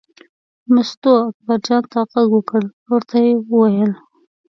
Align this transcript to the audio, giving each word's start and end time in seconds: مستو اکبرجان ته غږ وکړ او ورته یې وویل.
مستو 0.73 1.11
اکبرجان 1.27 1.83
ته 1.91 1.99
غږ 2.13 2.27
وکړ 2.33 2.61
او 2.71 2.89
ورته 2.95 3.15
یې 3.25 3.33
وویل. 3.51 3.91